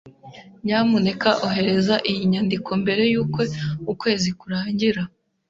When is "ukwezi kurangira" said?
3.91-5.01